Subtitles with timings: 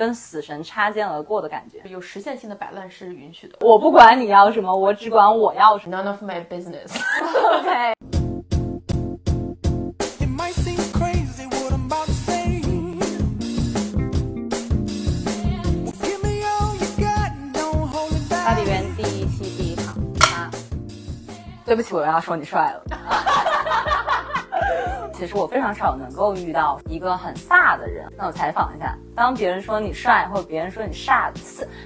[0.00, 3.58] 跟死神擦肩而过的感觉，有实现性的摆烂是允许的。
[3.60, 5.98] 我不管你要什么，我只管我要什么。
[5.98, 6.98] None of my business。
[7.60, 7.92] OK。
[18.42, 19.94] 巴黎园第一期第一场，
[20.34, 20.50] 啊！
[21.66, 22.82] 对不起，我要说你帅了。
[25.20, 28.10] 其实我非常少能够遇到一个很飒的人。
[28.16, 31.34] 那我采访一下，当别人说你帅，或者别人说你 飒飒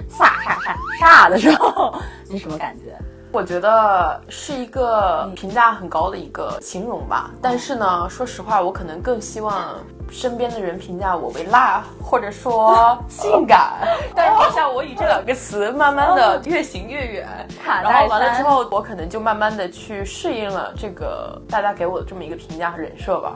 [0.08, 1.92] 飒飒飒的时候，
[2.30, 2.96] 你什么感觉？
[3.34, 9.74] 我觉得是一个评价很高的一个形容吧，但是呢，说实话，我可能更希望
[10.08, 13.88] 身边的人评价我为辣，或者说 性感。
[14.14, 17.28] 但是好像我以这两个词慢慢的 越行越远，
[17.64, 23.34] 卡然后完了之后，我可能就慢慢的去适应了这个大家给我的这么一个评价和人设吧。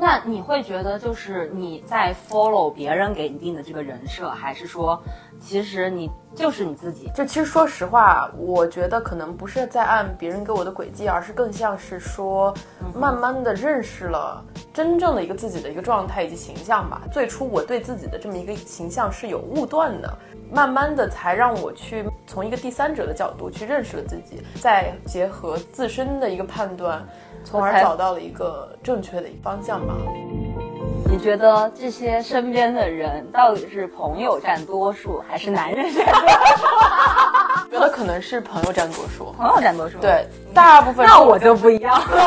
[0.00, 4.98] 那你会觉得就是你在 follow 别人给你定的这个人设，还是说
[5.38, 7.10] 其实你就是你自己？
[7.14, 12.54] 就其实说实话，我觉得可能不是在按别人给我的轨迹，而是更像是说，
[12.94, 14.42] 慢慢的认识了
[14.80, 17.02] 真正的一个自己的一个状态以及形象吧。
[17.12, 20.18] 最初我对自己的这么一个形象是有误断的，
[20.50, 27.06] 慢慢的才让我去从一个第三者的角度去认识了自己，再结合自身的一个判断，
[27.44, 29.94] 从而找到了一个正确的一个方向吧。
[31.04, 36.20] 你觉得这些身边的人到底是朋友占多数，还是男人占多
[36.56, 36.66] 数？
[37.70, 41.94] 觉得可能是朋友占多数，朋友占多数。，对，大部分那我就不一样。
[41.94, 42.22] 我觉得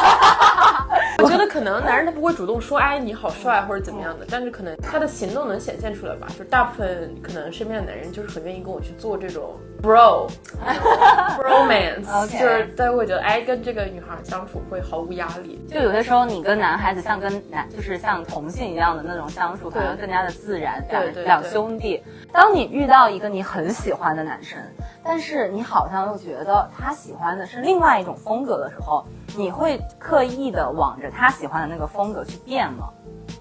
[1.53, 6.25] 可能男人他不会主动说，哎，你好帅或者怎么样的，但是可能他的行动能显现出来吧。
[6.35, 10.27] 就大部分可能身边的男人就是很愿意跟我去做这种 bro
[11.37, 15.63] bromance，OK 就是大家会觉得，哎，跟这个女孩相处会毫无压力。
[15.69, 20.83] 就有些时候，你跟男孩子像跟男，就是像同性一样的那种相处，可能更加的自然。
[20.89, 24.57] 对对对两兄弟，当你遇到一个你很喜欢的男生，
[25.03, 29.05] 但是你好像又觉得他喜欢的是另外一种风格的时候，
[29.35, 32.89] 你会刻意的往着他喜欢的那个风格去变吗？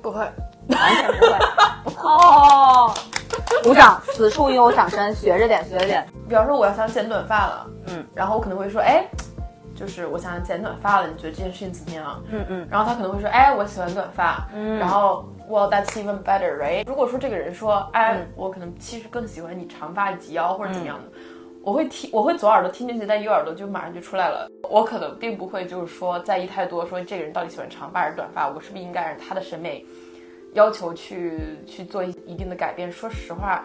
[0.00, 0.18] 不会，
[0.68, 1.38] 完全不会。
[2.02, 2.92] 哦，
[3.62, 6.06] 鼓掌，此处应有掌声，学着点，学着点。
[6.28, 9.04] 比方说我要想剪短发了，嗯，然后我可能会说，哎，
[9.74, 12.22] 就是我想剪短发了，你觉得这件事情怎么样？
[12.30, 16.86] 嗯嗯，然后他可能会说，哎，我喜欢短发，嗯然后 Well, that's even better, right？
[16.86, 21.04] 如果说这个人说，哎，嗯我可能其实更喜欢你长发及腰或者怎么样的，
[21.64, 24.50] 我会听，我会左耳朵听进去，但右耳朵就马上就出来了。
[24.68, 29.84] 我可能并不会就是说在意太多，说这个人到底喜欢长发还是短发，我是不是应该按他的审美
[30.54, 32.90] 要求去去做一定的改变？
[32.90, 33.64] 说实话。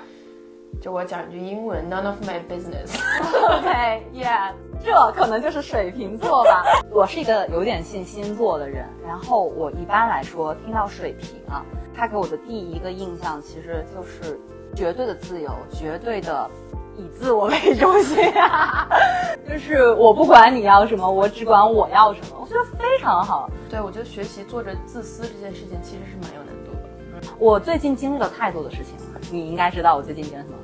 [0.82, 3.00] 就我讲一句英文，None of my business。
[3.32, 4.54] OK，Yeah，、
[4.84, 6.66] 这可能就是水瓶座吧。
[6.92, 11.66] 我是一个有点信星座的人，然后我一般来说听到水瓶啊，
[11.96, 14.38] 他给我的第一个印象其实就是
[14.78, 16.48] 绝对的自由，绝对的
[16.96, 18.88] 以自我为中心啊，
[19.50, 23.50] 就是我不管你要什么，我只管我要什么，我觉得非常好。
[23.72, 27.34] 对，我觉得学习做着自私这件事情其实是蛮有难度的。
[27.40, 30.56] 我最近经历了太多的事情了，你应该知道我最近经历了什么。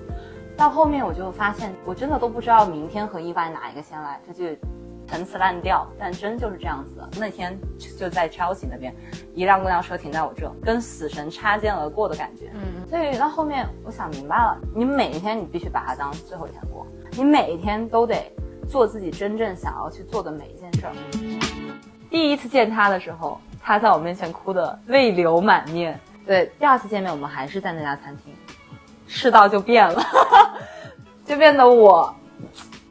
[0.56, 4.60] 到后面我就发现，我真的都不知道明天和意外哪一个先来，这句
[5.14, 7.08] 陈词滥调，但真就是这样子的。
[7.20, 7.56] 那天
[8.00, 8.92] 就在 Chelsea 那边，
[9.36, 12.52] 一辆公交车停在我这，跟死神擦肩而过的感觉。
[12.56, 18.34] 嗯，所以到后面我想明白了，你每一天你必须把它当最后一天过，你每一天都得
[18.68, 20.94] 做自己真正想要去做的每一件事儿。
[22.10, 26.00] 第一次见他的时候，他在我面前哭得泪流满面。
[26.26, 28.34] 对，第二次见面我们还是在那家餐厅，
[29.06, 30.04] 世道就变了，
[31.24, 32.12] 就变得我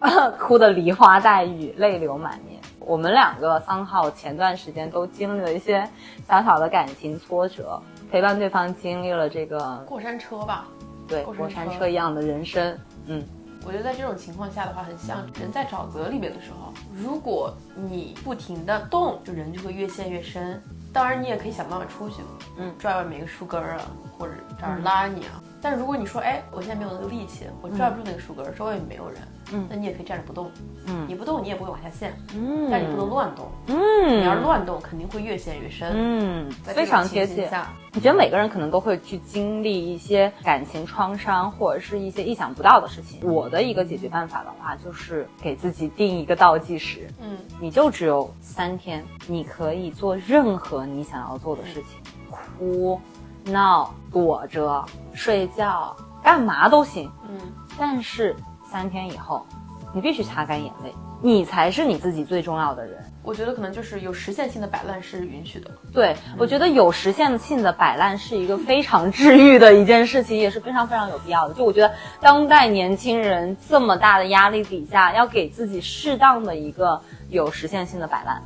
[0.38, 2.60] 哭得梨花带雨，泪流满面。
[2.80, 5.88] 我们两个三号前段时间都经历了一些
[6.26, 7.80] 小小的感情挫折，
[8.10, 10.66] 陪伴对方经历了这个过山车吧。
[11.06, 12.76] 对过山车车一样的人生。
[13.06, 13.22] 嗯，
[13.66, 20.60] 我觉得在这种情况下的话，很像人在沼泽里面的时候，如果你不停的动，就人就会越陷越深。
[20.92, 22.16] 当然，你也可以想办法出去，
[22.58, 23.82] 嗯拽外面一个树根儿啊，
[24.18, 25.42] 或者找人拉你啊。
[25.62, 29.22] 但是如果你说，哎，我现在没有那个力气，我拽不住那个树根儿，周围没有人，
[29.52, 29.64] 嗯。
[29.70, 30.50] 那你也可以站着不动，
[30.86, 31.06] 嗯。
[31.08, 32.68] 你不动你也不会往下陷，嗯。
[32.68, 34.20] 但你不能乱动，嗯。
[34.20, 35.92] 你要是乱动，肯定会越陷越深。
[35.94, 37.34] 嗯，非常贴切。
[37.34, 43.20] 情形下，我觉得每个人可能都会去经历一些感情创伤，或者是一些意想不到的事情。
[43.22, 53.00] 我的一个解决办法的话，就是给自己定一个倒计时，嗯，你就只有三天，你可以做任何你想要做的事情，哭、
[53.44, 54.84] 闹、躲着、
[55.14, 57.10] 睡觉，干嘛都行。
[57.28, 57.38] 嗯，
[57.78, 59.46] 但是三天以后，
[59.94, 63.02] 你必须擦干眼泪，你才是你自己最重要的人。
[63.24, 65.70] 我觉得可能就是有实现性的摆烂是允许的。
[65.92, 71.54] 对，我觉得有实现性的摆烂是一个非常治愈的一件事情，也是非常非常有必要的。
[71.54, 78.42] 就我觉得，当代年轻人这么大的压力底下，要给自己适当的一个有实现性的摆烂。